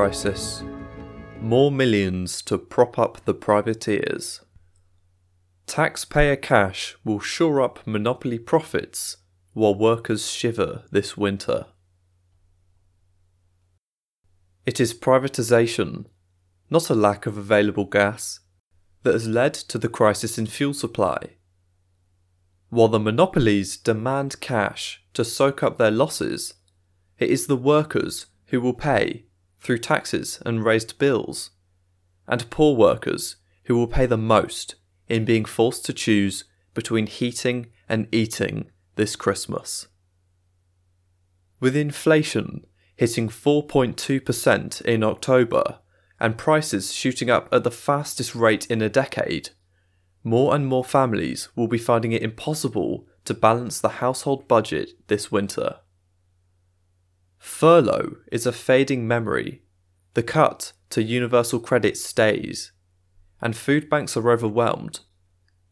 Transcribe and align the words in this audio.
crisis. 0.00 0.64
More 1.42 1.70
millions 1.70 2.40
to 2.44 2.56
prop 2.56 2.98
up 2.98 3.22
the 3.26 3.34
privateers. 3.34 4.40
Taxpayer 5.66 6.36
cash 6.36 6.96
will 7.04 7.20
shore 7.20 7.60
up 7.60 7.86
monopoly 7.86 8.38
profits 8.38 9.18
while 9.52 9.74
workers 9.74 10.30
shiver 10.30 10.84
this 10.90 11.18
winter. 11.18 11.66
It 14.64 14.80
is 14.80 14.94
privatisation, 14.94 16.06
not 16.70 16.88
a 16.88 16.94
lack 16.94 17.26
of 17.26 17.36
available 17.36 17.84
gas, 17.84 18.40
that 19.02 19.12
has 19.12 19.28
led 19.28 19.52
to 19.52 19.76
the 19.76 19.90
crisis 19.90 20.38
in 20.38 20.46
fuel 20.46 20.72
supply. 20.72 21.36
While 22.70 22.88
the 22.88 22.98
monopolies 22.98 23.76
demand 23.76 24.40
cash 24.40 25.04
to 25.12 25.26
soak 25.26 25.62
up 25.62 25.76
their 25.76 25.90
losses, 25.90 26.54
it 27.18 27.28
is 27.28 27.48
the 27.48 27.62
workers 27.74 28.28
who 28.46 28.62
will 28.62 28.72
pay 28.72 29.26
through 29.60 29.78
taxes 29.78 30.40
and 30.44 30.64
raised 30.64 30.98
bills, 30.98 31.50
and 32.26 32.50
poor 32.50 32.76
workers 32.76 33.36
who 33.64 33.76
will 33.76 33.86
pay 33.86 34.06
the 34.06 34.16
most 34.16 34.76
in 35.08 35.24
being 35.24 35.44
forced 35.44 35.84
to 35.84 35.92
choose 35.92 36.44
between 36.74 37.06
heating 37.06 37.66
and 37.88 38.08
eating 38.12 38.70
this 38.96 39.16
Christmas. 39.16 39.88
With 41.58 41.76
inflation 41.76 42.64
hitting 42.96 43.28
4.2% 43.28 44.82
in 44.82 45.02
October 45.02 45.78
and 46.18 46.36
prices 46.36 46.92
shooting 46.92 47.30
up 47.30 47.48
at 47.50 47.64
the 47.64 47.70
fastest 47.70 48.34
rate 48.34 48.66
in 48.66 48.82
a 48.82 48.90
decade, 48.90 49.50
more 50.22 50.54
and 50.54 50.66
more 50.66 50.84
families 50.84 51.48
will 51.56 51.66
be 51.66 51.78
finding 51.78 52.12
it 52.12 52.22
impossible 52.22 53.06
to 53.24 53.34
balance 53.34 53.80
the 53.80 54.00
household 54.00 54.46
budget 54.46 54.90
this 55.08 55.32
winter. 55.32 55.76
Furlough 57.40 58.18
is 58.30 58.46
a 58.46 58.52
fading 58.52 59.08
memory, 59.08 59.62
the 60.14 60.22
cut 60.22 60.72
to 60.90 61.02
universal 61.02 61.58
credit 61.58 61.96
stays, 61.96 62.70
and 63.40 63.56
food 63.56 63.90
banks 63.90 64.16
are 64.16 64.30
overwhelmed. 64.30 65.00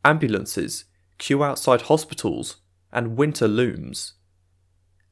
Ambulances 0.05 0.87
queue 1.19 1.45
outside 1.45 1.83
hospitals, 1.83 2.57
and 2.93 3.17
winter 3.17 3.47
looms. 3.47 4.15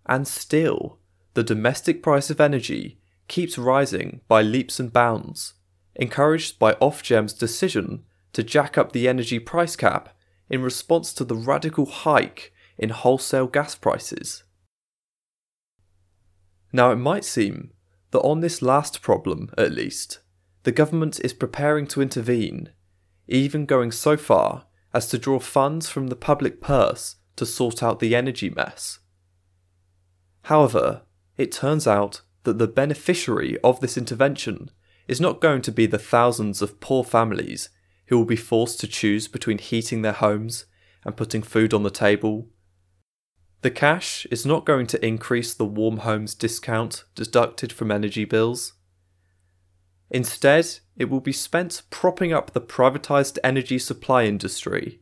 And 0.07 0.27
still, 0.27 0.99
the 1.34 1.43
domestic 1.43 2.03
price 2.03 2.31
of 2.31 2.41
energy 2.41 3.01
keeps 3.29 3.59
rising 3.59 4.21
by 4.29 4.41
leaps 4.43 4.81
and 4.81 4.93
bounds, 4.93 5.55
encouraged 5.97 6.59
by 6.59 6.75
Ofgem's 6.75 7.33
decision 7.33 8.05
to 8.33 8.43
jack 8.43 8.79
up 8.79 8.93
the 8.93 9.09
energy 9.09 9.39
price 9.39 9.77
cap 9.77 10.17
in 10.49 10.62
response 10.62 11.12
to 11.12 11.25
the 11.25 11.34
radical 11.34 11.87
hike 11.87 12.53
in 12.79 12.91
wholesale 12.91 13.47
gas 13.47 13.75
prices. 13.75 14.45
Now, 16.77 16.91
it 16.91 16.97
might 16.97 17.25
seem 17.25 17.71
that 18.11 18.21
on 18.21 18.41
this 18.41 18.61
last 18.61 19.01
problem, 19.01 19.49
at 19.57 19.73
least, 19.73 20.19
the 20.65 20.73
government 20.73 21.19
is 21.25 21.33
preparing 21.33 21.87
to 21.87 22.03
intervene, 22.03 22.69
even 23.27 23.65
going 23.65 23.91
so 23.91 24.19
far 24.19 24.67
as 24.93 25.09
to 25.09 25.17
draw 25.17 25.39
funds 25.39 25.89
from 25.89 26.09
the 26.09 26.15
public 26.15 26.61
purse 26.61 27.17
to 27.37 27.47
sort 27.47 27.83
out 27.83 27.99
the 27.99 28.15
energy 28.15 28.51
mess. 28.51 28.99
However, 30.43 31.01
it 31.39 31.51
turns 31.51 31.87
out 31.87 32.21
that 32.43 32.59
the 32.59 32.69
beneficiary 32.69 33.57
of 33.65 33.81
this 33.81 33.97
intervention 33.97 34.71
is 35.09 35.19
not 35.19 35.41
going 35.41 35.63
to 35.63 35.73
be 35.73 35.87
the 35.87 35.99
thousands 35.99 36.61
of 36.61 36.79
poor 36.81 37.03
families 37.03 37.71
who 38.09 38.19
will 38.19 38.27
be 38.27 38.37
forced 38.37 38.81
to 38.81 38.87
choose 38.87 39.29
between 39.29 39.57
heating 39.57 40.03
their 40.03 40.13
homes 40.13 40.67
and 41.07 41.17
putting 41.17 41.41
food 41.41 41.73
on 41.73 41.85
the 41.85 41.91
table 41.91 42.51
the 43.62 43.71
cash 43.71 44.27
is 44.31 44.47
not 44.47 44.67
going 44.67 44.87
to 44.87 45.05
increase 45.05 45.55
the 45.55 45.65
warm 45.65 45.99
homes 45.99 46.35
discount 46.35 47.05
deducted 47.15 47.72
from 47.72 47.91
energy 47.91 48.25
bills. 48.25 48.75
Instead, 50.11 50.78
it 50.97 51.11
will 51.11 51.21
be 51.21 51.33
spent 51.33 51.83
propping 51.91 52.33
up 52.33 52.53
the 52.53 52.61
privatised 52.61 53.39
energy 53.43 53.78
supply 53.78 54.25
industry. 54.25 55.00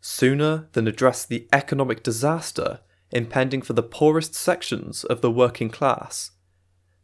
Sooner 0.00 0.68
than 0.72 0.86
address 0.86 1.24
the 1.24 1.48
economic 1.52 2.02
disaster 2.02 2.80
impending 3.10 3.62
for 3.62 3.72
the 3.72 3.82
poorest 3.82 4.34
sections 4.34 5.04
of 5.04 5.22
the 5.22 5.30
working 5.30 5.70
class, 5.70 6.32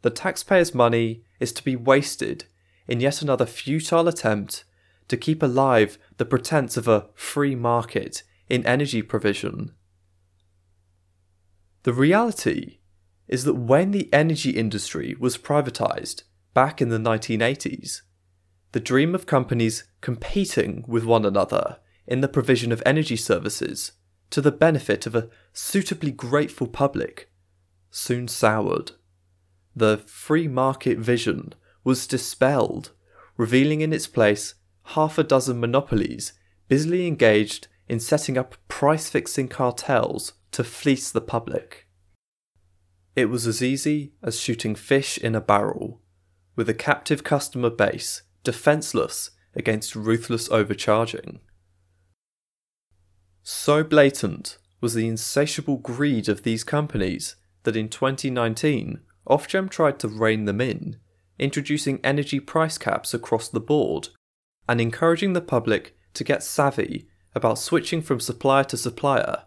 the 0.01 0.11
taxpayers' 0.11 0.75
money 0.75 1.23
is 1.39 1.51
to 1.51 1.63
be 1.63 1.75
wasted 1.75 2.45
in 2.87 2.99
yet 2.99 3.21
another 3.21 3.45
futile 3.45 4.07
attempt 4.07 4.63
to 5.07 5.17
keep 5.17 5.41
alive 5.41 5.97
the 6.17 6.25
pretense 6.25 6.77
of 6.77 6.87
a 6.87 7.07
free 7.15 7.55
market 7.55 8.23
in 8.47 8.65
energy 8.65 9.01
provision. 9.01 9.73
The 11.85 11.93
reality 11.93 12.79
is 13.27 13.43
that 13.43 13.53
when 13.53 13.91
the 13.91 14.11
energy 14.11 14.49
industry 14.49 15.15
was 15.19 15.37
privatised 15.37 16.23
back 16.55 16.81
in 16.81 16.89
the 16.89 16.97
1980s, 16.97 18.01
the 18.71 18.79
dream 18.79 19.13
of 19.13 19.27
companies 19.27 19.83
competing 20.01 20.83
with 20.87 21.05
one 21.05 21.25
another 21.25 21.77
in 22.07 22.21
the 22.21 22.27
provision 22.27 22.71
of 22.71 22.81
energy 22.87 23.15
services 23.15 23.91
to 24.31 24.41
the 24.41 24.51
benefit 24.51 25.05
of 25.05 25.13
a 25.13 25.29
suitably 25.53 26.09
grateful 26.09 26.65
public 26.65 27.29
soon 27.91 28.27
soured. 28.27 28.93
The 29.75 29.99
free 30.07 30.47
market 30.47 30.97
vision 30.97 31.53
was 31.83 32.07
dispelled, 32.07 32.93
revealing 33.37 33.81
in 33.81 33.93
its 33.93 34.07
place 34.07 34.55
half 34.95 35.19
a 35.19 35.23
dozen 35.23 35.59
monopolies 35.59 36.33
busily 36.67 37.05
engaged 37.05 37.67
in 37.87 37.99
setting 37.99 38.39
up 38.39 38.55
price 38.67 39.07
fixing 39.07 39.47
cartels 39.47 40.33
to 40.55 40.63
fleece 40.63 41.11
the 41.11 41.19
public. 41.19 41.85
It 43.13 43.25
was 43.25 43.45
as 43.45 43.61
easy 43.61 44.13
as 44.23 44.39
shooting 44.39 44.73
fish 44.73 45.17
in 45.17 45.35
a 45.35 45.41
barrel, 45.41 46.01
with 46.55 46.69
a 46.69 46.73
captive 46.73 47.25
customer 47.25 47.69
base 47.69 48.21
defenceless 48.45 49.31
against 49.53 49.97
ruthless 49.97 50.49
overcharging. 50.49 51.41
So 53.43 53.83
blatant 53.83 54.57
was 54.79 54.93
the 54.93 55.09
insatiable 55.09 55.75
greed 55.75 56.29
of 56.29 56.43
these 56.43 56.63
companies 56.63 57.35
that 57.63 57.75
in 57.75 57.89
2019 57.89 59.01
Ofgem 59.27 59.69
tried 59.69 59.99
to 59.99 60.07
rein 60.07 60.45
them 60.45 60.61
in, 60.61 60.95
introducing 61.37 61.99
energy 62.01 62.39
price 62.39 62.77
caps 62.77 63.13
across 63.13 63.49
the 63.49 63.59
board 63.59 64.07
and 64.69 64.79
encouraging 64.79 65.33
the 65.33 65.41
public 65.41 65.97
to 66.13 66.23
get 66.23 66.43
savvy 66.43 67.09
about 67.33 67.59
switching 67.59 68.01
from 68.01 68.21
supplier 68.21 68.63
to 68.63 68.77
supplier 68.77 69.43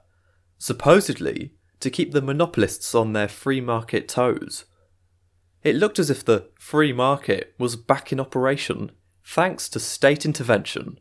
supposedly 0.58 1.54
to 1.80 1.90
keep 1.90 2.12
the 2.12 2.22
monopolists 2.22 2.94
on 2.94 3.12
their 3.12 3.28
free 3.28 3.60
market 3.60 4.08
toes. 4.08 4.64
It 5.62 5.76
looked 5.76 5.98
as 5.98 6.10
if 6.10 6.24
the 6.24 6.48
free 6.58 6.92
market 6.92 7.54
was 7.58 7.76
back 7.76 8.12
in 8.12 8.20
operation 8.20 8.90
thanks 9.24 9.68
to 9.68 9.80
state 9.80 10.24
intervention, 10.24 10.98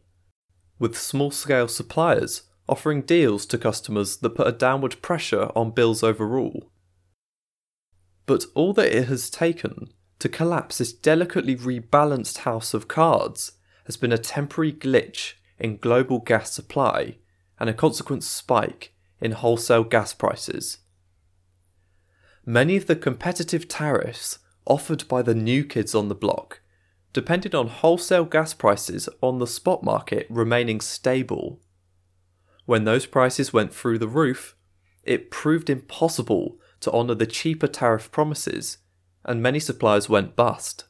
with 0.79 0.97
small 0.97 1.31
scale 1.31 1.67
suppliers 1.67 2.43
offering 2.67 3.01
deals 3.01 3.45
to 3.45 3.57
customers 3.57 4.17
that 4.17 4.35
put 4.35 4.47
a 4.47 4.51
downward 4.51 5.01
pressure 5.01 5.49
on 5.55 5.71
bills 5.71 6.03
overall. 6.03 6.69
But 8.25 8.45
all 8.53 8.73
that 8.73 8.95
it 8.95 9.07
has 9.07 9.29
taken 9.29 9.87
to 10.19 10.27
collapse 10.29 10.79
this 10.79 10.91
delicately 10.91 11.55
rebalanced 11.55 12.39
house 12.39 12.73
of 12.73 12.87
cards 12.87 13.53
has 13.85 13.95
been 13.95 14.11
a 14.11 14.17
temporary 14.17 14.73
glitch 14.73 15.33
in 15.57 15.77
global 15.77 16.19
gas 16.19 16.51
supply 16.51 17.15
and 17.59 17.69
a 17.69 17.73
consequent 17.73 18.23
spike 18.23 18.93
in 19.19 19.31
wholesale 19.31 19.83
gas 19.83 20.13
prices. 20.13 20.79
Many 22.45 22.77
of 22.77 22.87
the 22.87 22.95
competitive 22.95 23.67
tariffs 23.67 24.39
offered 24.65 25.07
by 25.07 25.21
the 25.21 25.35
new 25.35 25.63
kids 25.63 25.95
on 25.95 26.07
the 26.07 26.15
block 26.15 26.61
depended 27.13 27.55
on 27.55 27.67
wholesale 27.67 28.25
gas 28.25 28.53
prices 28.53 29.09
on 29.21 29.39
the 29.39 29.47
spot 29.47 29.83
market 29.83 30.27
remaining 30.29 30.79
stable. 30.79 31.59
When 32.65 32.83
those 32.83 33.05
prices 33.05 33.51
went 33.51 33.73
through 33.73 33.97
the 33.97 34.07
roof, 34.07 34.55
it 35.03 35.31
proved 35.31 35.69
impossible 35.69 36.59
to 36.81 36.91
honour 36.91 37.15
the 37.15 37.25
cheaper 37.25 37.67
tariff 37.67 38.11
promises, 38.11 38.77
and 39.25 39.41
many 39.41 39.59
suppliers 39.59 40.07
went 40.07 40.35
bust. 40.35 40.85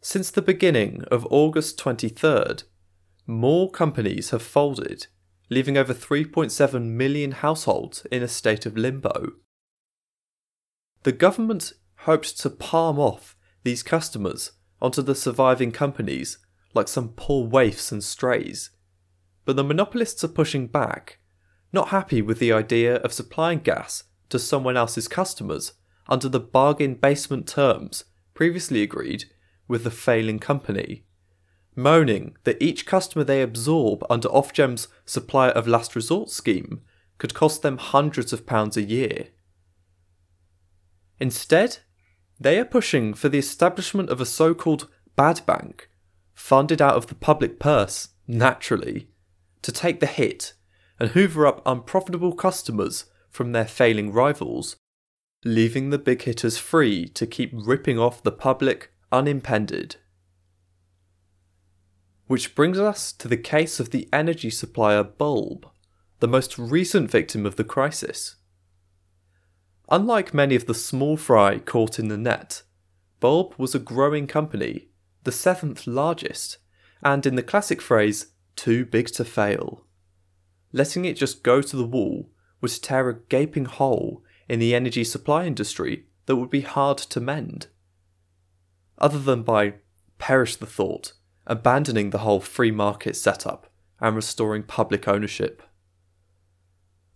Since 0.00 0.30
the 0.30 0.42
beginning 0.42 1.02
of 1.10 1.26
August 1.30 1.78
23rd, 1.78 2.62
more 3.26 3.70
companies 3.70 4.30
have 4.30 4.42
folded 4.42 5.08
leaving 5.48 5.76
over 5.76 5.94
3.7 5.94 6.82
million 6.82 7.32
households 7.32 8.04
in 8.10 8.22
a 8.22 8.28
state 8.28 8.66
of 8.66 8.76
limbo. 8.76 9.32
The 11.04 11.12
government 11.12 11.72
hoped 12.00 12.38
to 12.40 12.50
palm 12.50 12.98
off 12.98 13.36
these 13.62 13.82
customers 13.82 14.52
onto 14.82 15.02
the 15.02 15.14
surviving 15.14 15.72
companies 15.72 16.38
like 16.74 16.88
some 16.88 17.10
poor 17.10 17.46
waifs 17.46 17.92
and 17.92 18.02
strays, 18.02 18.70
but 19.44 19.56
the 19.56 19.64
monopolists 19.64 20.22
are 20.24 20.28
pushing 20.28 20.66
back, 20.66 21.18
not 21.72 21.88
happy 21.88 22.20
with 22.20 22.38
the 22.38 22.52
idea 22.52 22.96
of 22.96 23.12
supplying 23.12 23.60
gas 23.60 24.04
to 24.28 24.38
someone 24.38 24.76
else's 24.76 25.08
customers 25.08 25.74
under 26.08 26.28
the 26.28 26.40
bargain 26.40 26.94
basement 26.94 27.48
terms 27.48 28.04
previously 28.34 28.82
agreed 28.82 29.24
with 29.66 29.84
the 29.84 29.90
failing 29.90 30.38
company 30.38 31.05
moaning 31.76 32.36
that 32.44 32.60
each 32.60 32.86
customer 32.86 33.22
they 33.22 33.42
absorb 33.42 34.04
under 34.10 34.28
Ofgem's 34.28 34.88
supplier 35.04 35.50
of 35.50 35.68
last 35.68 35.94
resort 35.94 36.30
scheme 36.30 36.80
could 37.18 37.34
cost 37.34 37.62
them 37.62 37.78
hundreds 37.78 38.32
of 38.32 38.46
pounds 38.46 38.76
a 38.76 38.82
year. 38.82 39.28
Instead, 41.20 41.78
They 42.38 42.58
are 42.58 42.66
pushing 42.66 43.14
for 43.14 43.28
the 43.28 43.38
establishment 43.38 44.10
of 44.10 44.20
a 44.20 44.26
so 44.26 44.54
called 44.54 44.88
bad 45.16 45.40
bank, 45.46 45.88
funded 46.34 46.82
out 46.82 46.96
of 46.96 47.06
the 47.06 47.14
public 47.14 47.58
purse, 47.58 48.08
naturally, 48.26 49.08
to 49.62 49.72
take 49.72 50.00
the 50.00 50.06
hit 50.06 50.52
and 51.00 51.10
hoover 51.10 51.46
up 51.46 51.62
unprofitable 51.64 52.34
customers 52.34 53.06
from 53.30 53.52
their 53.52 53.64
failing 53.66 54.12
rivals, 54.12 54.76
leaving 55.44 55.90
the 55.90 55.98
big 55.98 56.22
hitters 56.22 56.58
free 56.58 57.08
to 57.08 57.26
keep 57.26 57.50
ripping 57.54 57.98
off 57.98 58.22
the 58.22 58.32
public 58.32 58.92
unimpeded. 59.10 59.96
Which 62.26 62.54
brings 62.54 62.78
us 62.78 63.12
to 63.12 63.28
the 63.28 63.36
case 63.36 63.78
of 63.78 63.90
the 63.90 64.08
energy 64.12 64.50
supplier 64.50 65.04
Bulb, 65.04 65.68
the 66.18 66.26
most 66.26 66.58
recent 66.58 67.10
victim 67.10 67.46
of 67.46 67.56
the 67.56 67.64
crisis. 67.64 68.36
Unlike 69.90 70.34
many 70.34 70.56
of 70.56 70.66
the 70.66 70.74
small 70.74 71.16
fry 71.16 71.58
caught 71.58 71.98
in 71.98 72.08
the 72.08 72.16
net, 72.16 72.62
Bulb 73.20 73.54
was 73.56 73.74
a 73.74 73.78
growing 73.78 74.26
company, 74.26 74.88
the 75.22 75.30
seventh 75.30 75.86
largest, 75.86 76.58
and 77.02 77.24
in 77.24 77.36
the 77.36 77.42
classic 77.42 77.80
phrase, 77.80 78.32
too 78.56 78.84
big 78.84 79.06
to 79.08 79.24
fail. 79.24 79.84
Letting 80.72 81.04
it 81.04 81.16
just 81.16 81.44
go 81.44 81.62
to 81.62 81.76
the 81.76 81.86
wall 81.86 82.30
would 82.60 82.82
tear 82.82 83.08
a 83.08 83.20
gaping 83.28 83.66
hole 83.66 84.24
in 84.48 84.58
the 84.58 84.74
energy 84.74 85.04
supply 85.04 85.44
industry 85.46 86.06
that 86.26 86.36
would 86.36 86.50
be 86.50 86.62
hard 86.62 86.98
to 86.98 87.20
mend. 87.20 87.68
Other 88.98 89.20
than 89.20 89.42
by, 89.42 89.74
perish 90.18 90.56
the 90.56 90.66
thought, 90.66 91.12
abandoning 91.46 92.10
the 92.10 92.18
whole 92.18 92.40
free 92.40 92.70
market 92.70 93.16
setup 93.16 93.70
and 94.00 94.16
restoring 94.16 94.62
public 94.62 95.06
ownership. 95.06 95.62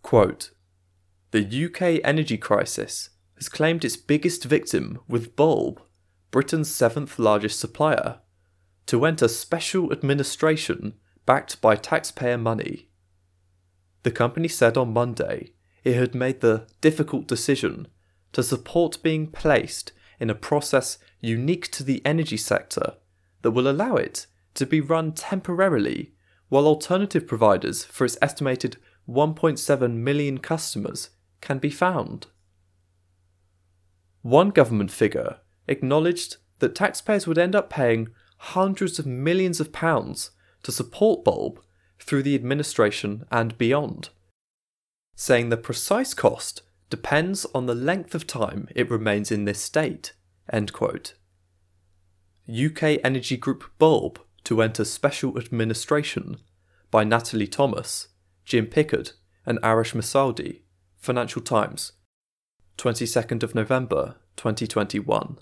Quote, 0.02 0.50
the 1.32 1.66
UK 1.66 2.00
energy 2.04 2.36
crisis 2.36 3.10
has 3.36 3.48
claimed 3.48 3.84
its 3.84 3.96
biggest 3.96 4.44
victim 4.44 5.00
with 5.08 5.36
Bulb, 5.36 5.80
Britain's 6.30 6.70
seventh 6.70 7.18
largest 7.18 7.60
supplier, 7.60 8.20
to 8.86 9.04
enter 9.04 9.28
special 9.28 9.92
administration 9.92 10.94
backed 11.26 11.60
by 11.60 11.76
taxpayer 11.76 12.38
money. 12.38 12.88
The 14.02 14.10
company 14.10 14.48
said 14.48 14.76
on 14.76 14.92
Monday 14.92 15.52
it 15.84 15.94
had 15.94 16.14
made 16.14 16.40
the 16.40 16.66
difficult 16.80 17.26
decision 17.26 17.88
to 18.32 18.42
support 18.42 19.02
being 19.02 19.28
placed 19.28 19.92
in 20.18 20.30
a 20.30 20.34
process 20.34 20.98
unique 21.20 21.70
to 21.70 21.82
the 21.82 22.02
energy 22.04 22.36
sector 22.36 22.94
that 23.42 23.52
will 23.52 23.68
allow 23.68 23.96
it 23.96 24.26
to 24.54 24.66
be 24.66 24.80
run 24.80 25.12
temporarily 25.12 26.12
while 26.48 26.66
alternative 26.66 27.26
providers 27.26 27.84
for 27.84 28.04
its 28.04 28.18
estimated 28.20 28.76
1.7 29.08 29.94
million 29.94 30.38
customers 30.38 31.10
can 31.40 31.58
be 31.58 31.70
found. 31.70 32.26
One 34.22 34.50
government 34.50 34.90
figure 34.90 35.38
acknowledged 35.66 36.36
that 36.58 36.74
taxpayers 36.74 37.26
would 37.26 37.38
end 37.38 37.54
up 37.54 37.70
paying 37.70 38.08
hundreds 38.38 38.98
of 38.98 39.06
millions 39.06 39.60
of 39.60 39.72
pounds 39.72 40.30
to 40.62 40.72
support 40.72 41.24
Bulb 41.24 41.60
through 41.98 42.22
the 42.22 42.34
administration 42.34 43.24
and 43.30 43.56
beyond, 43.56 44.10
saying 45.14 45.48
the 45.48 45.56
precise 45.56 46.14
cost 46.14 46.62
depends 46.90 47.46
on 47.54 47.66
the 47.66 47.74
length 47.74 48.14
of 48.14 48.26
time 48.26 48.68
it 48.74 48.90
remains 48.90 49.30
in 49.30 49.44
this 49.44 49.60
state. 49.60 50.12
UK 52.50 52.98
energy 53.04 53.36
group 53.36 53.64
Bulb 53.78 54.20
to 54.44 54.60
enter 54.60 54.84
special 54.84 55.38
administration 55.38 56.38
by 56.90 57.04
Natalie 57.04 57.46
Thomas, 57.46 58.08
Jim 58.44 58.66
Pickard, 58.66 59.12
and 59.46 59.60
Arash 59.62 59.94
Massoudi 59.94 60.62
Financial 60.98 61.40
Times, 61.40 61.92
22nd 62.76 63.44
of 63.44 63.54
November 63.54 64.16
2021. 64.36 65.38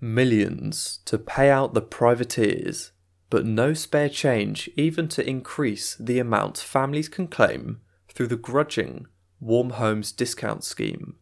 Millions 0.00 1.00
to 1.04 1.18
pay 1.18 1.50
out 1.50 1.74
the 1.74 1.82
privateers, 1.82 2.92
but 3.28 3.44
no 3.44 3.74
spare 3.74 4.08
change 4.08 4.70
even 4.76 5.08
to 5.08 5.28
increase 5.28 5.96
the 5.96 6.20
amount 6.20 6.58
families 6.58 7.08
can 7.08 7.26
claim 7.26 7.80
through 8.08 8.28
the 8.28 8.36
grudging 8.36 9.06
Warm 9.40 9.70
Homes 9.70 10.12
discount 10.12 10.62
scheme. 10.62 11.16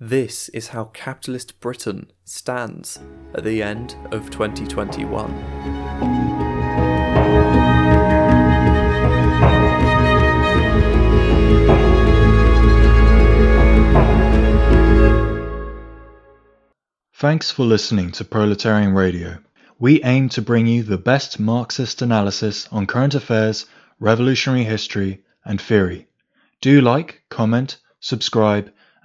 This 0.00 0.48
is 0.50 0.68
how 0.68 0.84
capitalist 0.84 1.58
Britain 1.58 2.12
stands 2.24 3.00
at 3.34 3.42
the 3.42 3.64
end 3.64 3.96
of 4.12 4.30
2021. 4.30 5.34
Thanks 17.12 17.50
for 17.50 17.64
listening 17.64 18.12
to 18.12 18.24
Proletarian 18.24 18.94
Radio. 18.94 19.38
We 19.80 20.00
aim 20.04 20.28
to 20.28 20.40
bring 20.40 20.68
you 20.68 20.84
the 20.84 20.96
best 20.96 21.40
Marxist 21.40 22.02
analysis 22.02 22.68
on 22.70 22.86
current 22.86 23.16
affairs, 23.16 23.66
revolutionary 23.98 24.62
history, 24.62 25.24
and 25.44 25.60
theory. 25.60 26.06
Do 26.60 26.80
like, 26.80 27.24
comment, 27.30 27.78
subscribe, 27.98 28.70